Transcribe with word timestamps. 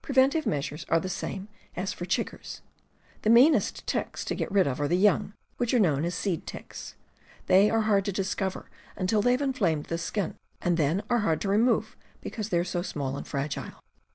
Preventive 0.00 0.46
measures 0.46 0.86
are 0.88 0.98
the 0.98 1.10
same 1.10 1.46
as 1.76 1.92
for 1.92 2.06
chiggers. 2.06 2.62
The 3.20 3.28
meanest 3.28 3.86
ticks 3.86 4.24
to 4.24 4.34
get 4.34 4.50
rid 4.50 4.66
of 4.66 4.80
are 4.80 4.88
the 4.88 4.96
young, 4.96 5.34
which 5.58 5.74
are 5.74 5.78
known 5.78 6.06
as 6.06 6.14
"seed 6.14 6.46
ticks." 6.46 6.94
They 7.48 7.68
are 7.68 7.82
hard 7.82 8.06
to 8.06 8.10
discover 8.12 8.70
until 8.96 9.20
they 9.20 9.32
have 9.32 9.42
inflamed 9.42 9.84
the 9.84 9.98
skin, 9.98 10.36
and 10.62 10.78
then 10.78 11.02
are 11.10 11.18
hard 11.18 11.42
to 11.42 11.50
remove 11.50 11.98
because 12.22 12.48
they 12.48 12.58
are 12.58 12.64
so 12.64 12.80
small 12.80 13.18
and 13.18 13.28
fragile. 13.28 13.72